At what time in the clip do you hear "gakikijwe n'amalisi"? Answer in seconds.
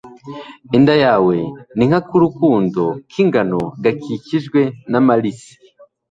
3.83-5.53